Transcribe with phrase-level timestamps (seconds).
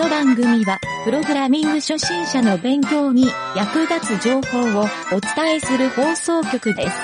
[0.00, 6.96] の番組は、プログラミング初心者の勉強に役立つ情報をお伝えする放送局です。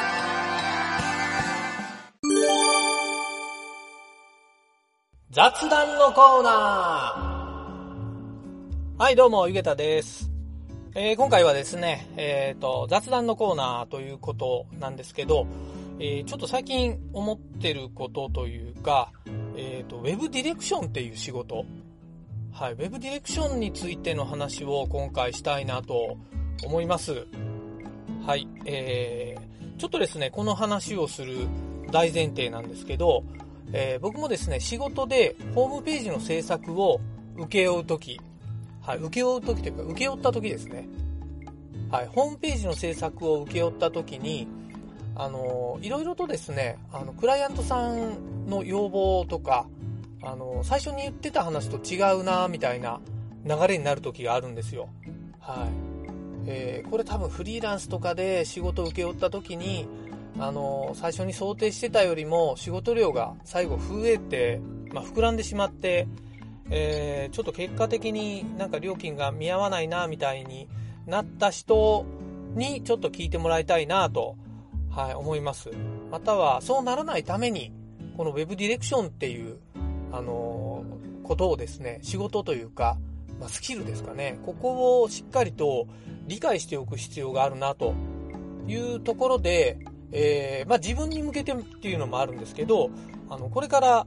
[5.30, 10.30] 雑談のコーナーはい、どうも、ゆげたです。
[10.94, 15.47] えー今回はですね、えっ、と、雑談のコーナーということなんですけど、
[15.98, 19.12] えーちょっと最近思ってることというか、
[19.55, 21.66] えっ、と、ウェブディレクションっていう仕事、
[22.59, 26.16] はい、ウェブディレクションについての話を今回したいなと
[26.64, 27.27] 思います。
[28.24, 31.48] はい、えー、ちょっとですね、この話をする
[31.91, 33.24] 大前提なんですけど、
[33.74, 36.98] えー僕もですね、仕事でホームページの制作を
[37.37, 38.19] 請け負うとき、
[38.80, 40.88] はい、請け負うときというか、請け負ったときですね。
[41.91, 44.48] はい、ホームページの制作を請け負ったときに、
[45.14, 49.67] あのいろいろとですね、あの、クライアントさんの要望とか、
[50.27, 53.00] あの最初に言ってた話と違うな、みたいな
[53.44, 54.88] 流れになる時があるんですよ。
[55.38, 56.48] はい。
[56.48, 59.86] えーこれ多分フリーランスとかで仕事を請け負った時に、
[60.38, 64.60] あの最初に想定してたよりも仕事量が最後増えて、
[64.92, 66.08] まあ、膨らんでしまって、
[66.70, 70.68] えーちょっと結果的になんか料金が見合わないな、みたいに
[71.06, 72.05] なった人
[72.55, 74.36] にちょっと聞いてもらいたいなと、
[74.90, 75.70] はい、思います。
[76.11, 77.72] または、そうならないために、
[78.16, 79.58] この Web ディレクションっていう、
[80.17, 80.84] あの
[81.22, 82.97] ことをですね、仕事というか、
[83.39, 85.86] まあ、スキルですかね、ここをしっかりと
[86.27, 87.95] 理解しておく必要があるなと
[88.67, 89.78] いうところで、
[90.12, 92.91] えーまあ、自分に向けてっていうのもあるんですけど、
[93.28, 94.06] あの、これから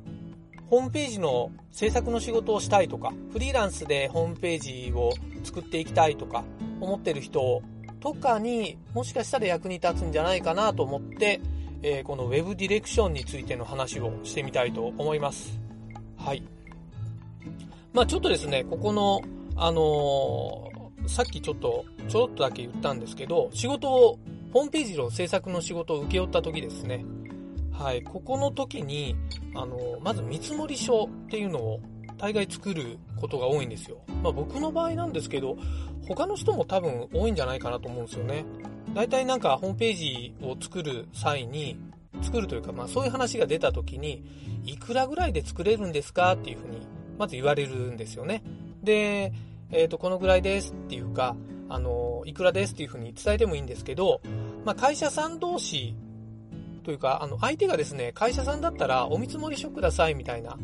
[0.70, 5.12] ホームページの制作の仕事をしたいとか、フリーランスでホームページを
[5.44, 6.44] 作っていきたいとか、
[6.80, 7.62] 思ってる人
[8.00, 11.42] とかにもしかしたら役に立つんじゃないかなと思って、
[11.82, 15.69] えーこの Web ディレクションについての話をしてみたいと思います。
[16.30, 16.44] はい。
[17.92, 19.22] まあちょっとですね、ここの、
[19.56, 24.20] あのーさっきちょっと、ちょろっとだけ言ったんですけど、仕事を、
[24.54, 27.04] ホームページの制作の仕事を請け負った時ですね。
[27.72, 28.04] はい。
[28.04, 29.16] ここの時に、
[29.56, 31.80] あのーまず見積書っていうのを
[32.20, 33.98] 大概作ることが多いんですよ。
[34.22, 35.58] まあ僕の場合なんですけど、
[36.08, 38.46] 他の人も多分多いんじゃないかなと思うんですよね。
[38.94, 41.76] 大体なんかホームページを作る際に、
[42.22, 44.24] 作るというか、まあそういう話が出た時に、
[44.66, 46.34] いくらぐらいで作れるんですか？
[46.34, 46.88] っていうふうに、
[47.18, 48.44] まず言われるんですよね。
[48.84, 49.34] で、
[49.72, 51.36] えっ、と、このぐらいですっていうか、
[51.70, 54.22] あの、いくらですっていうふうに伝えてもいいんですけど、
[54.66, 55.96] まあ会社さん同士
[56.84, 60.58] というか、あの、相手がですね、会社さんだったらお見積もり書くださいみたいな、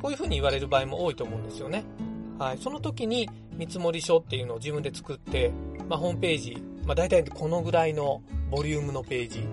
[0.00, 1.84] こういうふうに言われる場合も多いと思うんですよね。
[2.38, 2.58] はい。
[2.58, 5.52] その時に見積もり書っていうのを自分で作って、
[5.88, 9.44] まあ、ホームページ、まあ、大体このぐらいのボリュームのページ、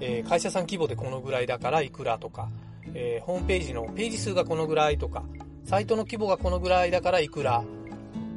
[0.00, 2.48] えー会社さん規模でこのぐらいだからいくらとか、
[2.94, 5.22] えーホームページのページ数がこのぐらいとか、
[5.64, 7.64] サイトの規模がこのぐらいだからいくら、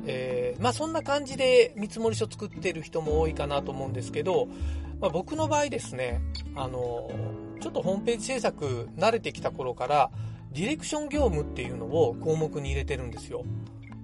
[0.05, 4.47] えーまあそんな感じで見積書作ってる人も多いかなと思うんですけど、
[4.99, 6.21] まあ、僕の場合ですね、
[6.55, 7.11] あの、
[7.61, 10.09] ちょっとホームページ制作慣れてきた頃から、
[10.53, 13.43] ディレクション業務っていうのを項目に入れてるんですよ。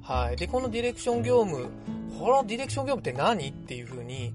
[0.03, 0.35] はい。
[0.35, 1.69] で、このディレクション業務、
[2.19, 3.49] このディレクション業務って何？
[3.49, 4.33] っていう風に、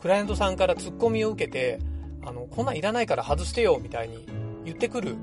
[0.00, 1.78] クライアントさんからツッコミを受けて、
[2.24, 4.26] あの、こんなんいらないから外してよ、みたいに
[4.64, 5.16] 言ってくる、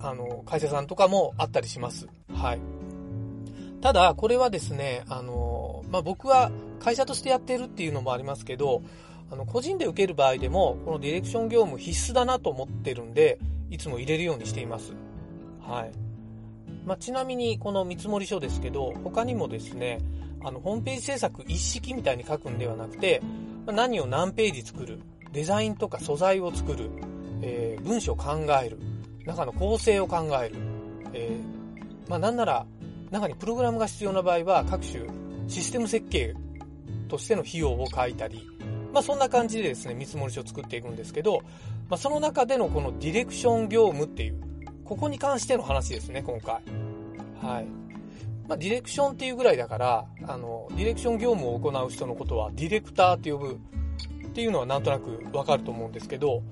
[0.00, 2.08] あの、会社さんとかもあったりします。
[2.32, 2.60] はい。
[3.80, 8.82] ただ、これはですね、あの、まあ、僕は会社としてやってるっていうのもありますけど、
[9.30, 13.38] あの、個人で受ける場合でも、このディレクション業務必須だなと思ってるんで、
[13.70, 14.92] いつも入れるようにしています。
[15.60, 15.92] はい。
[16.84, 19.98] まあ、ちなみに、この見積書ですけど、他にもですね、
[20.44, 23.22] あの、ホームページ制作一式みたいに書くんではなくて、
[23.66, 25.00] 何を何ページ作る、
[25.32, 26.90] デザインとか素材を作る、
[27.42, 28.78] えー文章を考える、
[29.26, 30.56] 中の構成を考える、
[31.12, 32.66] えーまあ、なんなら、
[33.10, 35.04] 中にプログラムが必要な場合は、各種
[35.48, 36.34] システム設計
[37.08, 38.46] としての費用を書いたり、
[38.92, 41.40] まあ、そんな感じでですね、見積書を作っていくんですけど、
[41.88, 44.40] まあ、その中でのこのディレクション業務っていう、
[44.84, 46.54] ここに関しての話ですね、今回。
[47.40, 47.66] はい。
[48.48, 53.60] まあ、ディレクションっていうぐらいだから、あの、ディレクション業務を行う人のことはディレクターって呼ぶ
[54.32, 56.42] っていうのはなんとなくわかると思うんですけど、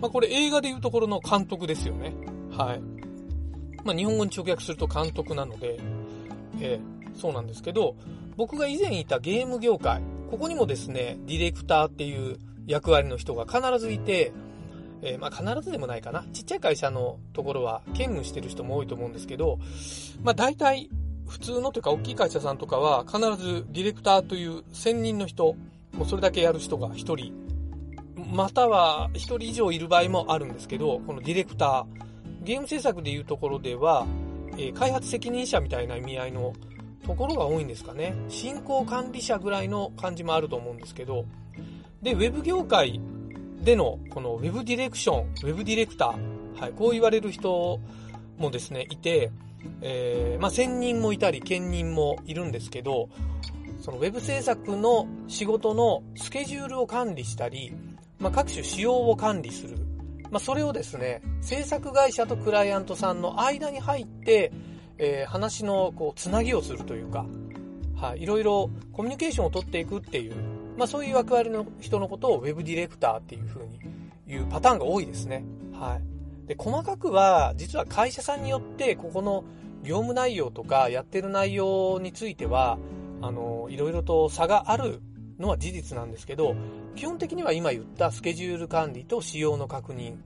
[0.00, 2.12] まあ、これ映画でいうところの監督ですよね。
[2.50, 2.80] はい。
[3.84, 5.78] まあ、日本語に直訳すると監督なので、
[6.60, 7.96] えーそうなんですけど、
[8.36, 10.00] 僕が以前いたゲーム業界、
[10.30, 14.32] ここにもですね、ディレクターっていう役割の人が必ずいて、
[15.02, 16.24] えーまあ必ずでもないかな。
[16.32, 19.58] ちっちゃい会社のところは兼務してる人も多いと思うんですけど、
[20.22, 20.88] まあ大体
[21.28, 25.56] 普通のというか大きい会社さんとかは必ずディレクターという専任の人、
[26.00, 27.34] もうそれだけやる人が1人、
[28.32, 34.06] または1人以上いる場合もあるんですけど、このディレクター、ゲーム制作でいうところでは、
[34.56, 36.54] え開発責任者みたいな意味合いの
[37.04, 38.14] ところが多いんですかね。
[38.28, 41.26] 進行管理者ぐらいの感じもあると思うんですけど、
[42.00, 42.98] で、ウェブ業界
[43.62, 47.78] でのこのウェブディレクション、ウェブディレクター、はい、こう言われる人
[48.38, 49.30] もですね、いて、
[49.82, 53.10] えー、まあ、専任もいたり、兼任もいるんですけど、
[53.80, 57.72] そのウェブ制作の仕事のスケジュールを管理したり、
[58.18, 59.78] まあ、各種仕様を管理する。
[60.30, 64.52] まあ、それをですね、制作会社とクライアントさんの間に入って、
[64.98, 67.24] えー、話のこうつなぎをするというか、
[67.96, 70.34] はい、いろいろコミュニケーションを取っていくっていう、
[70.76, 73.80] まあ、そういう役割の人のことをウェブディレクターっていうふうに
[74.26, 75.44] 言うパターンが多いですね。
[75.72, 76.46] はい。
[76.46, 79.44] で、細かくは、実は会社さんによって、ここの
[79.82, 82.78] 業務内容とかやってる内容については、
[83.22, 85.00] あの、いろいろと差がある
[85.38, 86.54] のは事実なんですけど、
[86.94, 90.16] 基本的には今言ったスケジュール管理と仕様の確認、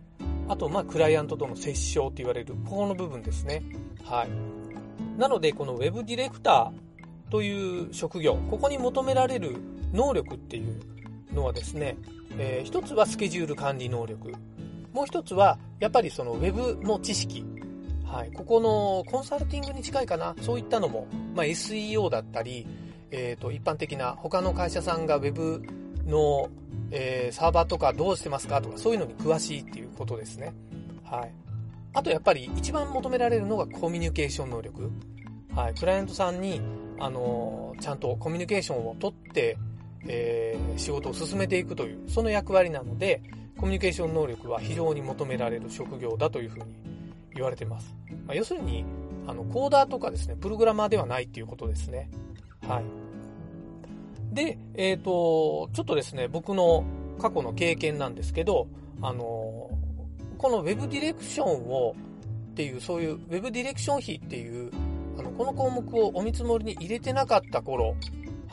[0.49, 3.63] あと、まあ、クライアントとの接触って言われる、ここの部分ですね。
[4.05, 5.19] はい。
[5.19, 9.57] なので、この Web ディレクターという職業、ここに求められる
[9.93, 10.81] 能力っていう
[11.33, 11.97] のはですね、
[12.37, 14.33] えー、一つはスケジュール管理能力。
[14.93, 17.45] もう一つは、やっぱりその Web の知識。
[18.05, 18.33] はい。
[18.33, 20.35] ここのコンサルティングに近いかな。
[20.41, 22.67] そういったのも、まあ、SEO だったり、
[23.17, 25.63] え、ー、と、一般的な他の会社さんが Web
[26.05, 26.51] の、
[26.91, 30.53] えー、サーバーとかどうしてますかとか、そういうのに詳しいっていうことですね。
[31.05, 31.33] はい。
[31.93, 34.91] あとやっぱり一番求められるのがコミュニケーション能力。
[35.55, 35.75] はい。
[35.75, 36.61] クライアントさんに、
[36.99, 39.57] あのー、ちゃんとコミュニケーションをとって、
[40.09, 43.23] えー、仕事を進めていくという、その役割なので、
[43.57, 46.65] コミュニケーション能力は非常に求められる職業だというふうに
[47.35, 47.95] 言われてます。
[48.27, 48.85] まあ、要するに、
[49.29, 52.11] あの、コーダーとかですね、プログラマーではないっていうことですね。
[52.67, 53.04] はい。
[54.35, 56.85] で、えっ、ー、と、ちょっとですね、僕の
[57.21, 58.67] 過去の経験なんですけど、
[59.01, 59.71] あの、
[60.39, 61.95] この Web ディレクションを、
[62.53, 64.71] っていう、そういう Web ディレクション費っていう、
[65.19, 67.97] あの、この項目をお見積もりに入れてなかった頃、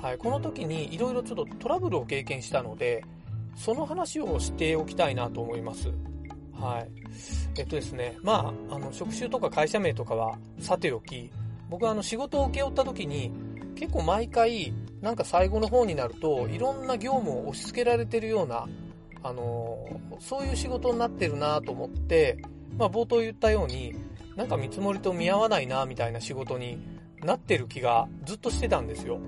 [0.02, 3.04] はい、この時にいろいろちょっとトラブルを経験したので、
[3.56, 5.92] その話をしておきたいなと思います。
[6.54, 6.90] はい。
[7.58, 11.32] えっとですね、まあ、あの、職種とか会社名とかはさておき、
[11.70, 13.32] 僕はあの仕事を請け負った時に、
[13.76, 18.68] 結構毎回、なんか最後の方になると、いろんな業務を押し付けられてるような、
[19.24, 22.38] あのそういう仕事になってるなと思って、
[22.78, 23.96] まあ冒頭言ったように、
[24.36, 26.80] なんか見積もりと見合わないなみたいな仕事に
[27.24, 29.20] なってる気がずっとしてたんですよ。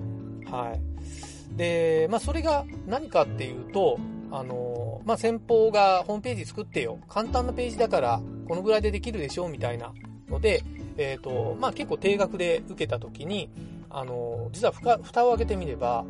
[0.46, 1.58] はい。
[1.58, 4.00] で、まあそれが何かっていうと、
[4.32, 7.00] あのまあ先方がホームページ作ってよ。
[7.08, 9.92] 簡単なページだからこのぐらいでできるでしょみたいな
[10.30, 10.64] ので、
[10.98, 13.50] えっ、ー、と、まあ結構定額で受けた時に、
[13.94, 16.04] あの、実は蓋を開けてみれば、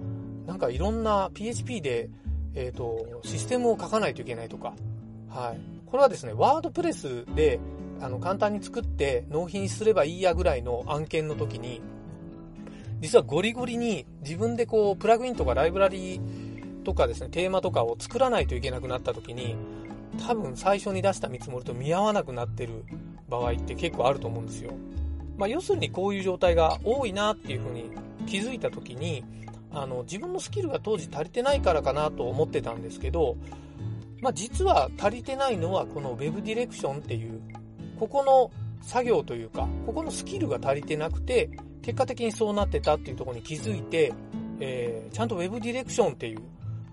[0.48, 2.10] なんかいろんな PHP で、
[2.56, 4.74] えっ、ー、と、システムを書かないといけないとか、
[5.30, 5.60] はい。
[5.86, 7.60] これはですね、ワードプレスで、
[8.00, 11.82] あの、簡単に作って納品すればいいやぐらいの案件の時に、
[13.02, 16.22] 実はゴリゴリに自分でこう、プラグインとかライブラリ
[16.84, 19.58] とかですね、テーマとかを作らないといけなくなった時に、
[20.26, 22.86] 多分最初に出した見積もりと見合わなくなってる
[23.28, 24.72] 場合って結構あると思うんですよ。
[25.44, 27.92] まあ、要するにこういう状態が多いなっていうふうに
[28.26, 29.26] 気づいた時に、
[29.74, 33.36] あの、自分のスキルが当時足りてないからかなと思ってたんですけど、
[34.22, 37.42] まあ、実は足りてないのはこの Web ディレクションっていう、
[38.00, 38.52] ここの
[38.88, 41.50] 作業というか、ここのスキルが足りてなくて、
[41.82, 44.14] 結果的にそうなってたっていうとこに気づいて、
[44.62, 46.40] えー、ちゃんと Web ディレクションっていう、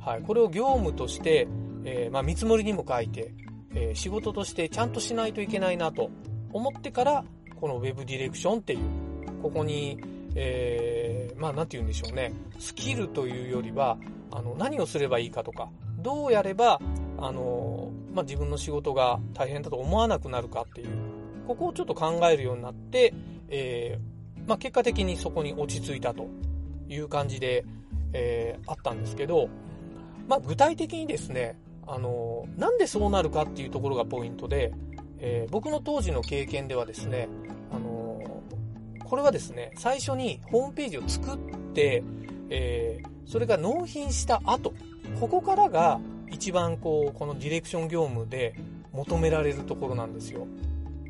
[0.00, 1.46] はい、これを業務として、
[1.84, 3.32] えー、まあ、見積もりにも書いて、
[3.76, 6.10] えー、仕事としてちゃんとしないといけないなと
[6.52, 7.24] 思ってから、
[7.60, 8.80] この Web ディレクションっていう、
[9.42, 10.00] ここに、
[10.34, 13.98] えー、まあなんて言うんでしょうね、スキルというよりは、
[14.30, 16.80] あの、何をすればいいかとか、どうやれば、
[17.18, 20.88] あの、まあ自分の仕事が大変だと思わなくなるかっていう、
[21.46, 23.12] ここをちょっと考えるようになって、
[23.48, 26.28] えー、まあ結果的にそこに落ち着いたと
[26.88, 27.64] いう感じで、
[28.12, 29.48] えー、あったんですけど、
[30.28, 34.72] まあ具体的にですね、あの、なんでそうなるかっていうところがポイントで、
[35.18, 37.28] えー、僕の当時の経験ではですね、
[37.72, 41.38] あのー、これはですね、最初にホームページを作っ
[41.74, 42.02] て、
[42.50, 44.74] えー、それが納品した後、
[45.18, 46.00] ここからが
[46.30, 48.54] 一番こう、このディレクション業務で
[48.92, 50.46] 求められるところなんですよ。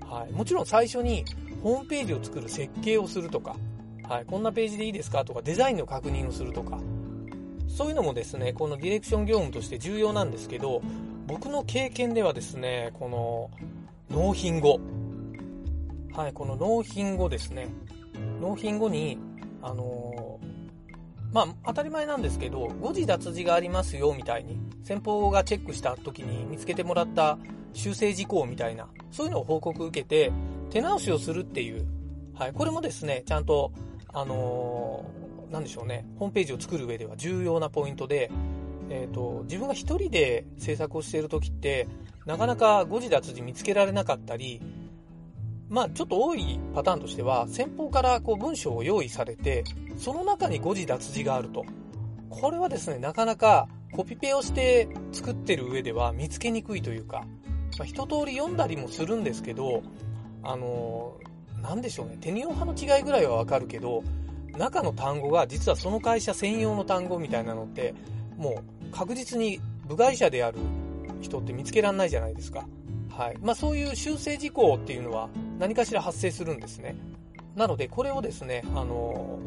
[0.00, 0.32] はい。
[0.32, 1.24] もちろん最初に
[1.62, 3.56] ホームページを作る設計をするとか、
[4.08, 4.24] はい。
[4.24, 6.80] こんなページでいいですかとか、デザインの確認をするとか、
[7.68, 10.82] そういうのもですね、このディレクション業務として重要なんですけど、
[11.26, 13.50] 僕の経験ではですね、この
[14.10, 14.80] 納品後。
[16.20, 17.68] はい、この納品後ですね。
[18.42, 19.16] 納品後に、
[19.62, 27.38] あのー、まあ、当たり前なんですけど、誤字脱字がありますよ、みたいに、先方がチェックした時に見つけてもらった
[27.72, 30.30] 修正事項みたいな、そういうのを報告受けて、
[30.68, 31.86] 手直しをするっていう、
[32.34, 33.72] はい、これもですね、ちゃんと、
[34.12, 38.30] あのー、なんでしょうね、ホームページを作る上では重要なポイントで、
[38.90, 41.88] えっ、ー、と、自分が一人で制作をしている時って、
[42.26, 44.60] なかなか誤字脱字見つけられなかったり、
[45.70, 49.64] まあちょっと多いパターンとしては、先方からこう文章を用意されて、
[49.96, 51.64] その中に誤字脱字があると。
[52.28, 57.24] これはですね、なかなかコピペをして作ってる上では見つけにくいというか、
[57.78, 59.82] まあ、一通り読んだりもするんですけど、
[60.42, 64.02] あのー、なんでしょうね、手にオ派の違いぐらいはわかるけど、
[64.56, 67.94] 中の単語が実はその会社専用の単語みたいなのって、
[68.36, 70.58] もう確実に部外者である
[71.20, 72.66] 人って見つけられないじゃないですか。
[73.08, 73.36] はい。
[73.40, 75.28] まあそういう修正事項っていうのは
[75.60, 76.96] 何かしら発生するんですね。
[77.54, 79.38] なのでこれをですね、あの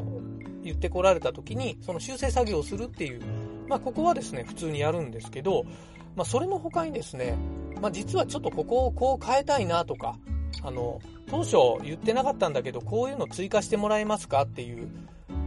[0.62, 3.20] ー、言ってこられた時にその修正作業をするっていう、
[3.66, 5.64] まあここはですね、普通にやるんですけど、
[6.14, 7.36] まあそれの他にですね、
[7.82, 10.16] まあ実はちょっとここをこう変えたいなとか、
[10.62, 14.88] あの、当初言ってなかったんだけど、こういうの追加してもらえますかっていう、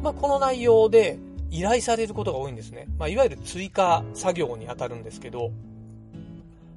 [0.04, 1.18] まあこの内容で
[1.50, 2.88] 依頼されることが多いんですね。
[3.00, 5.52] まあいわゆる追加作業に当たるんですけど、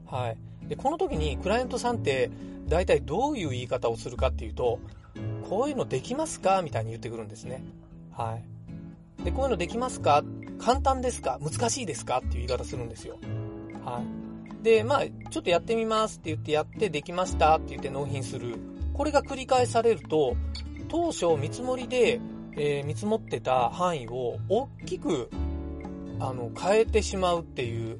[0.06, 0.37] はい。
[0.71, 2.31] で、この時にクライアントさんって
[2.69, 4.79] 大体どういう言い方をするかっていうと、
[5.49, 6.62] こういうのできますか？
[6.62, 7.65] みたいに言ってくるんですね。
[8.12, 8.39] は
[9.21, 9.25] い。
[9.25, 10.23] で、こういうのできますか？
[10.61, 11.41] 簡単ですか？
[11.43, 12.19] 難しいですか？
[12.19, 13.19] っていう言い方するんですよ。
[13.85, 14.62] はい。
[14.62, 18.55] で、まあ、ちょっとやってみますって言ってやってできましたって言って納品する。
[18.95, 20.37] これが繰り返されると、
[20.89, 22.21] 当初見積もりで、
[22.53, 25.31] えー、見積もってた範囲を大きく、
[26.21, 27.99] あの、変えてしまうっていう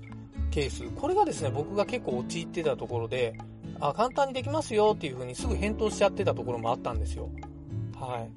[0.51, 0.85] ケース。
[0.97, 3.35] これがですね、僕が結構陥ってたところで、
[3.81, 7.31] あ、簡単にできますよっていう風にすぐ返答しちゃってたところもあったんですよ。
[7.99, 8.31] はい。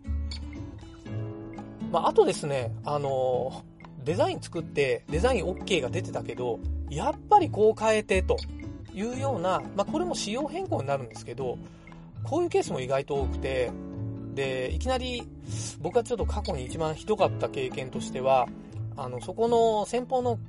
[1.92, 3.64] まあ、あとですね、あの
[4.04, 8.38] デザイン作ってデザイン OK が出てたけど、やっぱりこう変えてと
[8.94, 11.58] いうような、まあ、これも仕様変更になるんですけど、
[12.24, 13.72] こういうケースも意外と多くて、
[14.34, 15.24] で、いきなり
[15.82, 18.48] 僕がちょっと過去に一番ひどかった経験としては、
[18.96, 20.40] あの、そこの先方の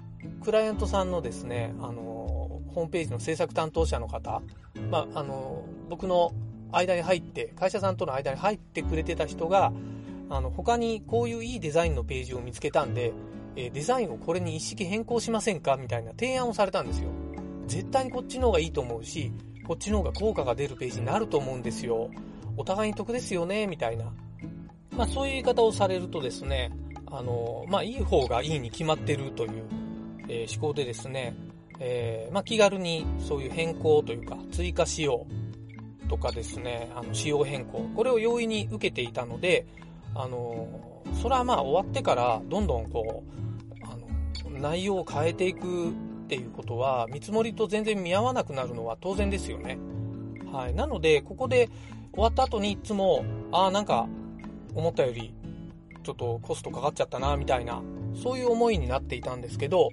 [0.43, 4.43] クライアントさんのですね、あの、ホームページの制作担当者の方、
[4.91, 6.33] まあ、あの、僕の
[6.73, 9.73] 間に入って、会社さんとの間に入ってくれてた人が、
[10.31, 13.13] あの、他にこういういいデザインのページを見つけたんで、
[13.57, 15.77] えデザインをこれに一式変更しませんか？
[15.77, 17.09] みたいな提案をされたんですよ。
[17.69, 19.33] 絶対にこっちの方がいいと思うし、
[19.65, 22.11] こっちの方が効果が出るページになると思うんですよ。
[22.57, 24.13] お互いに得ですよね、みたいな。
[24.91, 26.73] まあそういう言い方をされるとですね、
[27.07, 29.65] あの、まあいい方がいいに決まってるという
[30.29, 31.35] えー、思考でですね、
[31.81, 35.27] えー、まあ、気軽にそういう変更というか、追加仕様
[36.09, 39.67] とかですね、あの、仕様変更、これを容易に受けていたので、
[40.15, 45.93] あの、それはまあ終わってからどんどんこう、あの、内容を変えていくっ
[46.29, 49.79] ていうことは、見積もりと全然見合わなくなるのは当然ですよね。
[50.53, 50.75] はい。
[50.75, 51.69] なので、ここで
[52.13, 54.09] 終わった後にいつも、ああ、なんか、
[54.75, 55.35] 思ったより、
[56.05, 57.83] ちょっとコストかかっちゃったな、みたいな、
[58.15, 59.91] そういう思いになっていたんですけど、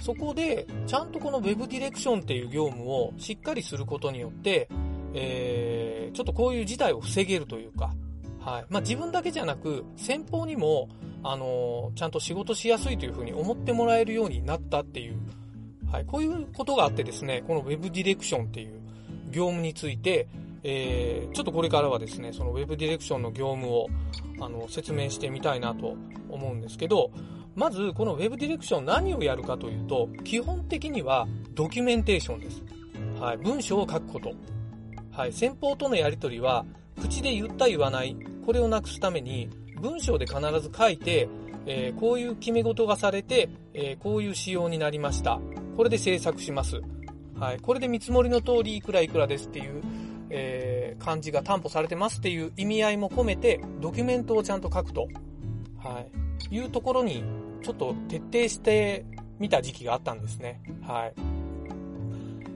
[0.00, 4.68] そこで、ちゃんとこの Web ディレクションっていう業務をしっかりすることによって、
[5.12, 7.92] えー、ちょっとこういう事態を防げるというか、
[8.40, 8.64] はい。
[8.70, 10.88] まあ、自分だけじゃなく、先方にも、
[11.22, 15.18] あのー、ちゃんと仕事しやすいというふうに思ってもらえるようになったっていう、
[15.90, 16.06] はい。
[16.06, 18.80] こういうことがあってですね、この Web ディレクションっていう
[19.30, 20.28] 業務について、
[20.62, 23.88] えー、ちょっとこれからはですね、その Web ディレクションの業務を、
[24.40, 25.96] あの、説明してみたいなと
[26.28, 27.10] 思うんですけど、
[27.54, 32.62] まず、この Web ディレクション何をやるかというと、基本的にはドキュメンテーションです。
[33.18, 33.36] はい。
[33.38, 34.32] 文章を書くこと。
[35.10, 35.32] はい。
[35.32, 36.64] 先方とのやり取りは、
[37.00, 39.48] 口で言った言わない、これをなくすために、
[39.80, 41.28] 文章で必ず書いて、
[41.66, 45.40] えー、こういう決め事がされて、えー、こういう仕様になりました。
[45.76, 46.80] これで制作します。
[47.38, 47.60] はい。
[47.60, 49.82] これで見積もりの通りいくらいくらですっていう、
[50.30, 55.08] えー、漢字が担保されてますっていう意味合いも込めて、ドキュメントをちゃんと書くと。
[55.78, 56.54] はい。
[56.54, 57.22] いうところに
[57.62, 59.04] ちょっと徹底して
[59.38, 60.60] みた時期があったんですね。
[60.82, 61.14] はい。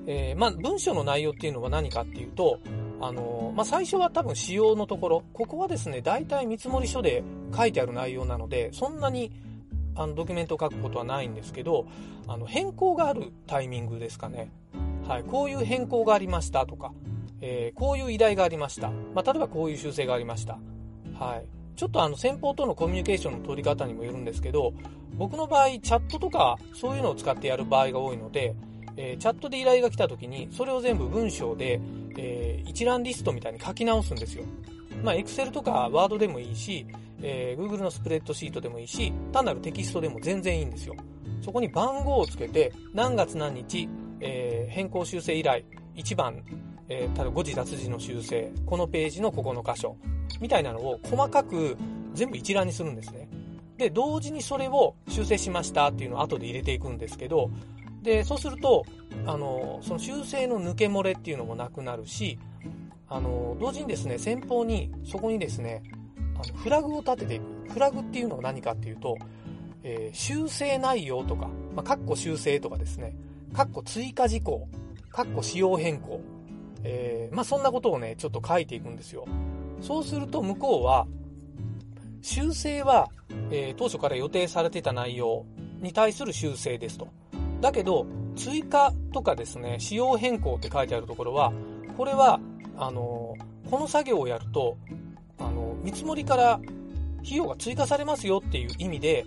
[0.06, 2.60] えー、まあ、文章の内容っていうのは何かっていうと、
[3.00, 7.22] あの、まあ、最初は多分仕様のところ、ここはですね、大体見積書で
[7.56, 9.32] 書いてある内容なので、そんなに
[9.96, 11.86] あのドキュメントを書くことはないんですけど、
[12.26, 14.50] あの変更があるタイミングですかね。
[15.06, 16.92] はい、こういう変更がありましたとか、
[17.46, 18.88] えー、こういう依頼がありました。
[19.14, 20.58] まあ、例えばこういう修正がありました。
[21.12, 21.46] はい。
[21.76, 24.72] ちょっとあの先方とのコミュニケーションの取り方にもよるんですけど、
[25.18, 28.54] 僕の場合、チャットとかそういうのを使ってやる場合が多いので、
[28.96, 31.80] えー、チャットで依頼が来た時に、それを全部文章で、
[32.16, 34.44] えー、一覧リストみたいに書き直すんですよ。
[35.02, 36.86] まあ、Excel とか Word でもいいし、
[37.20, 40.96] えー、Google のスプレッドシートでもいいし、単なるテキストでも全然いいんですよ。
[41.42, 43.86] そこに番号をつけて、何月何日、
[44.20, 46.42] え、変更修正依頼、1番、
[46.88, 49.96] えー、ただ誤字脱字の修正、このページのここの箇所、
[50.40, 51.76] みたいなのを細かく
[52.12, 53.28] 全部一覧にするんですね。
[53.76, 57.50] で、同時にそれを修正しましたっていうのを後で入れていくんですけど、
[58.02, 58.84] で、そうすると、
[59.26, 62.38] あの、その修正の抜け漏れっていうのもなくなるし、
[63.08, 65.82] あの、同時にですね、先方に、そこにですね、
[66.34, 67.44] あのフラグを立てていく。
[67.72, 69.16] フラグっていうのは何かっていうと、
[69.82, 73.16] えー、修正内容とか、まあ、カッコ修正とかですね、
[73.52, 74.68] カッコ追加事項、
[75.10, 76.20] カッコ仕様変更、
[76.84, 79.26] えー、まあ、そんなことをね、ちょっと書いていくんですよ。
[79.80, 81.06] そうすると向こうは、
[82.22, 83.10] 修正は、
[83.50, 85.44] えー、当初から予定されてた内容
[85.80, 87.08] に対する修正ですと。
[87.60, 91.52] だけど、追加とかですね、仕様変更って書いてあるところは、
[91.96, 92.40] これは、
[92.76, 94.76] あのー、この作業をやると、
[95.38, 96.60] あの、見積もりから
[97.24, 99.26] 費用が追加されますよっていう意味で、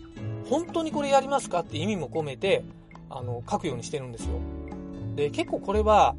[0.49, 2.63] 本当にこれやりますかって意味も込めて、
[3.09, 4.39] あの、書くようにしてるんですよ。
[5.15, 6.15] で、結構これは、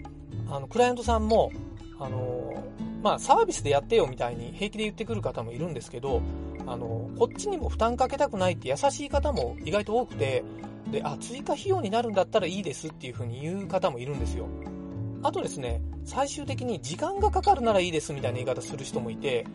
[0.50, 1.52] あの、クライアントさんも、
[1.98, 2.62] あの、
[3.02, 6.20] まあ、サービスでやってよみたいに平気で言ってくる方もいるんですけど、
[6.66, 10.44] あの、こっちにも負担かけたくないって優しい方も意外と多くて、
[10.90, 14.46] で、あ、追加費用になるんだったらいいですっていう風に言う方もいるんですよ。
[15.22, 19.46] あとですね、最終的に時間がかかるならいいですみたいな言い方する人もいて、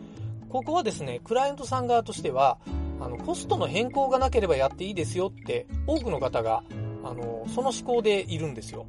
[0.48, 2.58] ここはですね、クライアントさん側としては、
[3.00, 6.62] あの、コストの変更がなければやっていいですよって多くの方が、
[7.02, 8.86] あの、その思考でいるんですよ。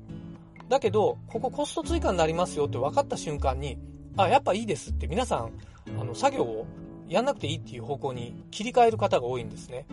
[0.70, 3.78] だけど、ここコスト追加になりますよって分かった瞬間に、
[4.18, 5.52] あ、やっぱいいですって皆さん、
[6.00, 6.66] あの、作業を
[7.08, 9.86] やんなくていいっていう方向に切り替える方が多いんですね。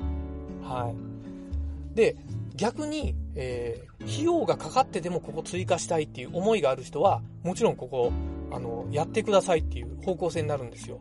[0.63, 1.95] はい。
[1.97, 2.17] で、
[2.57, 8.13] 逆に、えー、費用がかかってでもここ追加したいっていう思いがある人は、もちろんここ、
[8.51, 11.01] あの、やってくださいっていう方向性になるんですよ。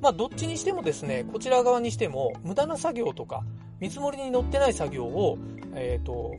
[0.00, 3.42] まあ、どっちにしてもですね、こちら側にしても、無駄な作業とか、
[3.80, 5.38] 見積もりに載ってない作業を、
[5.74, 6.36] えっ、ー、と、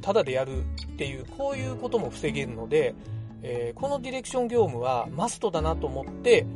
[0.00, 0.64] ただでやるっ
[0.96, 2.94] ていう、こういうことも防げるので、
[3.42, 6.46] えー、このディレクション業務はマストだなと思って、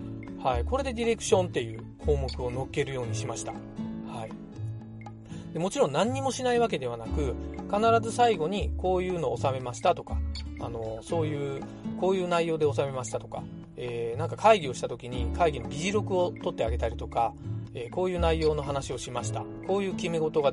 [0.43, 3.53] はい、これでディレクションっていう項目を載っけるようにしました。
[3.53, 5.53] はい。
[5.55, 7.35] でもちろん何にもしないわけではなく、
[7.73, 10.19] 必ず最後にこういうのを収めましたとか、
[10.61, 11.63] あの、そういう、
[11.99, 13.43] こういう内容で収めましたとか、
[13.77, 17.33] えー、なんか会議をした時に会議の議事録を取ってあげたりとか、
[17.75, 19.45] えー、こういう内容の話をしました。
[19.67, 20.53] こういう決め事が、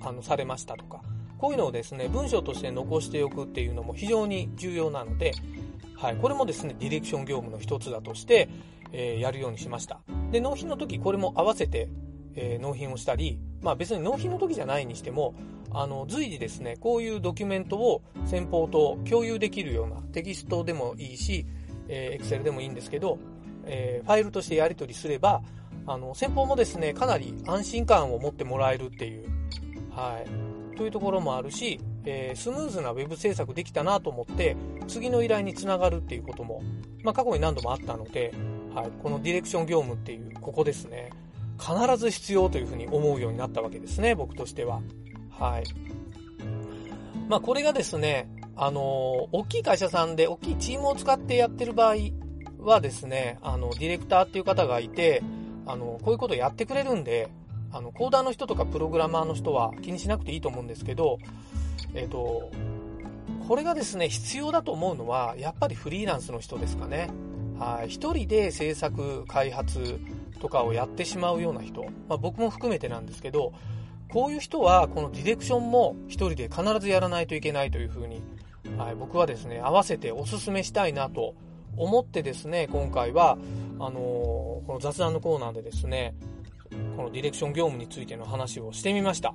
[0.00, 1.02] あの、されましたとか、
[1.38, 5.32] こういうのをですね、文章として残しておくっていうのも非常に重要なので、
[5.96, 8.48] はい、これもですね、ディレクション業務の一つだとして、
[8.92, 10.00] えー、やるようにしました。
[10.30, 11.88] で、納品の時これも合わせて、
[12.34, 15.34] えー、納品をしたり、まあ別に納品の時じゃないにしても、
[15.70, 21.46] あの、随時ですね、こういうドキュメントを先方と共有できるようなテキストでもいいし、
[21.88, 23.18] えー、Excel でもいいんですけど、
[23.64, 25.42] えー、ファイルとしてやり取りすれば、
[25.86, 29.26] あの、先方もですね、かなり安心感を持ってもらえるっていう、
[29.90, 36.62] はい、というところもあるし、えー、スムーズな web 制作できたなと思って、次の依頼につながるっていうことも、
[37.02, 38.32] まあ、過去に何度もあったので、
[38.74, 41.10] はい、このディレクション業務っていう、ここですね、
[41.58, 44.80] 必ず必要というふうに思うようになったわけですね、僕としては。
[45.30, 45.64] はい。
[47.28, 48.84] まあ、これがですね、あのー、
[49.32, 51.96] 大きい会社さんで大きいチームを使ってやってる場合
[52.60, 55.22] はですね、あの、ディレクターっていう方がいて、
[55.66, 57.28] あの、こういうことやってくれるんで、
[57.72, 61.18] あの、コーダーの人とかプログラマーの人は気にしなくていいと思うんですけど、
[61.94, 62.50] えっ、と、
[63.46, 67.10] これがですね、必要だと思うのは、やっぱりフリーランスの人ですかね。
[67.58, 67.88] はい。
[67.88, 70.00] 一人で制作、開発
[70.40, 73.52] とかをやってしまうような人、まあ、僕も含めてなんですけど、
[74.10, 78.22] こういう人は、このディレクションも一人で必ずやらないといけないというふうに、
[78.76, 81.34] はい、僕はですね、合わせてお勧めしたいなと
[81.76, 83.38] 思ってですね、今回は、
[83.78, 86.14] あのー、この雑談のコーナーでですね、
[86.96, 89.34] このディレクション業務についての話をしてみました。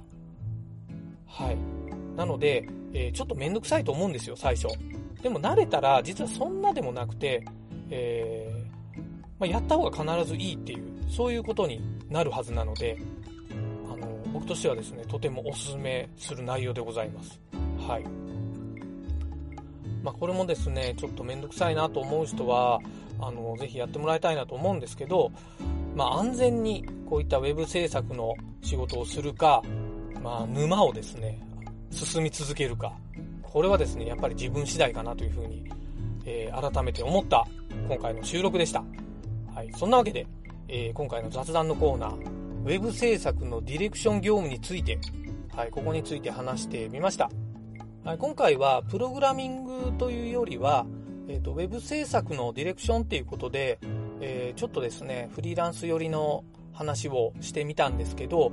[1.26, 1.58] はい。
[2.15, 4.67] なので、えー、ちょっとめんどくさいと思うんですよ、最初。
[5.22, 7.43] でも慣れたら、実はそんなでもなくて、
[7.89, 9.00] えー、
[9.39, 12.98] まあ、やった方が必ずいいっていう、そういうことになるはずなので、
[13.91, 17.39] あの、僕としてはですね、とてもお勧めする内容でございます。
[17.88, 18.04] はい。
[20.04, 22.80] まあ、これもですね、ちょっとめんどくさいなと思う人は、
[23.19, 25.32] あの、ぜひやってもらいたいなと思うんですけど、
[25.95, 29.62] まあ、安全にこういった web 制作の仕事をするか、
[30.21, 31.39] まあ、沼をですね、
[31.91, 32.97] 進み続けるか、
[33.41, 35.63] これはですね、やっぱり自分次第かなというふうに、
[36.25, 37.45] えー、改めて思った
[37.88, 38.84] 今回の収録でした。
[39.53, 39.71] はい。
[39.77, 40.25] そんなわけで、
[40.67, 44.97] えー、今回の雑談のコーナー、web 制作のディレクション業務について、
[45.56, 47.29] はい、ここについて話してみました。
[48.03, 50.88] はい、今回はプログラミングというよりは、
[51.27, 53.79] えっ、ー、と、ウェブ制作のディレクションっていうことで、
[54.21, 58.52] えー、ちょっとですね、フリーランス寄りの話をしてみたんですけど、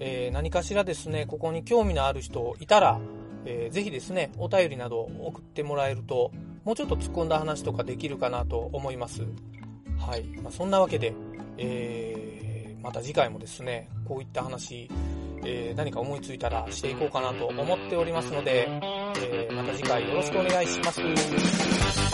[0.00, 3.00] えー、何かしらですね、ここに興味のある人いたら、
[3.46, 6.30] えー、ぜひですね、お便りなど送ってもらえると、
[6.64, 9.22] もうちょっと突っ込んだ話とかできるかなと思います。
[9.98, 10.24] はい。
[10.42, 11.14] まあ、そんなわけで、
[11.58, 14.90] えー、また次回もですね、こういった話、
[15.44, 22.13] えー、何か思いついたらしていこうかなと思っておりますので、えー、また次回よろしくお願いします。